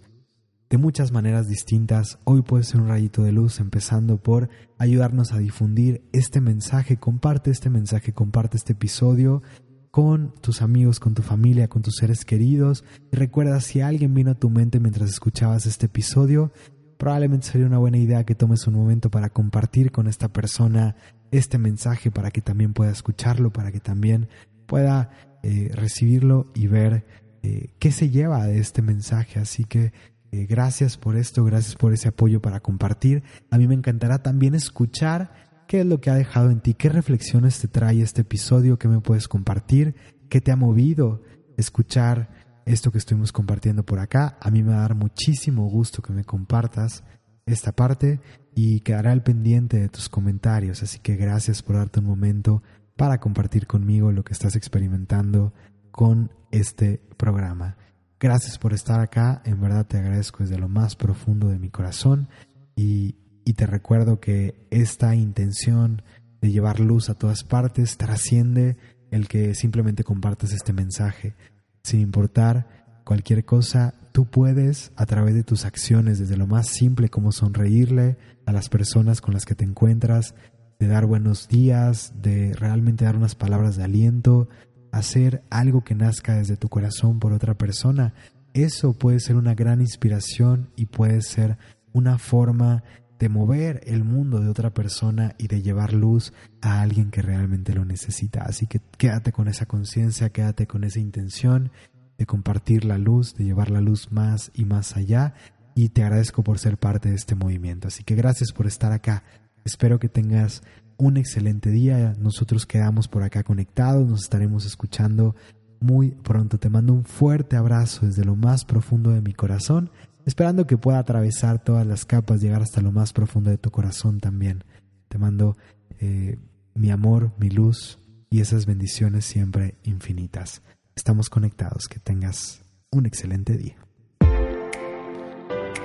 [0.69, 2.17] de muchas maneras distintas.
[2.23, 4.47] Hoy puede ser un rayito de luz, empezando por
[4.77, 6.95] ayudarnos a difundir este mensaje.
[6.95, 9.43] Comparte este mensaje, comparte este episodio
[9.91, 12.85] con tus amigos, con tu familia, con tus seres queridos.
[13.11, 16.53] Y recuerda, si alguien vino a tu mente mientras escuchabas este episodio,
[17.01, 20.95] probablemente sería una buena idea que tomes un momento para compartir con esta persona
[21.31, 24.29] este mensaje para que también pueda escucharlo, para que también
[24.67, 25.09] pueda
[25.41, 27.07] eh, recibirlo y ver
[27.41, 29.39] eh, qué se lleva de este mensaje.
[29.39, 29.93] Así que
[30.31, 33.23] eh, gracias por esto, gracias por ese apoyo para compartir.
[33.49, 35.33] A mí me encantará también escuchar
[35.67, 38.87] qué es lo que ha dejado en ti, qué reflexiones te trae este episodio, qué
[38.87, 39.95] me puedes compartir,
[40.29, 41.23] qué te ha movido,
[41.57, 42.29] escuchar
[42.65, 44.37] esto que estuvimos compartiendo por acá.
[44.41, 47.03] A mí me va a dar muchísimo gusto que me compartas
[47.45, 48.19] esta parte
[48.55, 50.83] y quedará al pendiente de tus comentarios.
[50.83, 52.61] Así que gracias por darte un momento
[52.95, 55.53] para compartir conmigo lo que estás experimentando
[55.91, 57.77] con este programa.
[58.19, 62.29] Gracias por estar acá, en verdad te agradezco desde lo más profundo de mi corazón
[62.75, 66.03] y, y te recuerdo que esta intención
[66.39, 68.77] de llevar luz a todas partes trasciende
[69.09, 71.35] el que simplemente compartas este mensaje.
[71.83, 72.67] Sin importar
[73.03, 78.17] cualquier cosa, tú puedes, a través de tus acciones, desde lo más simple como sonreírle
[78.45, 80.35] a las personas con las que te encuentras,
[80.79, 84.49] de dar buenos días, de realmente dar unas palabras de aliento,
[84.91, 88.13] hacer algo que nazca desde tu corazón por otra persona,
[88.53, 91.57] eso puede ser una gran inspiración y puede ser
[91.93, 92.83] una forma
[93.21, 97.75] de mover el mundo de otra persona y de llevar luz a alguien que realmente
[97.75, 98.41] lo necesita.
[98.41, 101.71] Así que quédate con esa conciencia, quédate con esa intención
[102.17, 105.35] de compartir la luz, de llevar la luz más y más allá.
[105.75, 107.89] Y te agradezco por ser parte de este movimiento.
[107.89, 109.23] Así que gracias por estar acá.
[109.65, 110.63] Espero que tengas
[110.97, 112.15] un excelente día.
[112.17, 115.35] Nosotros quedamos por acá conectados, nos estaremos escuchando
[115.79, 116.57] muy pronto.
[116.57, 119.91] Te mando un fuerte abrazo desde lo más profundo de mi corazón
[120.25, 124.19] esperando que pueda atravesar todas las capas, llegar hasta lo más profundo de tu corazón
[124.19, 124.63] también.
[125.07, 125.57] Te mando
[125.99, 126.37] eh,
[126.73, 127.99] mi amor, mi luz
[128.29, 130.61] y esas bendiciones siempre infinitas.
[130.95, 132.61] Estamos conectados, que tengas
[132.91, 133.75] un excelente día.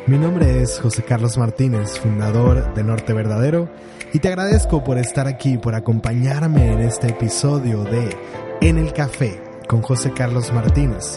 [0.06, 3.68] Mi nombre es José Carlos Martínez, fundador de Norte Verdadero,
[4.12, 8.16] y te agradezco por estar aquí, por acompañarme en este episodio de
[8.60, 11.16] En el Café con José Carlos Martínez